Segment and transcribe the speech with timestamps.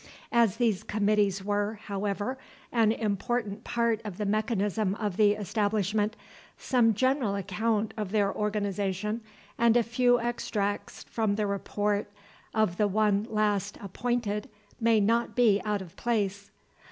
[0.31, 2.39] As these Committees were, however,
[2.71, 6.15] an important part of the mechanism of the establishment,
[6.57, 9.21] some general account of their organization
[9.59, 12.11] and a few extracts from the Report
[12.51, 16.49] of the one last appointed may not be out of place.